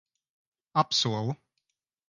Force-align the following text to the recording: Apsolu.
Apsolu. 0.73 1.35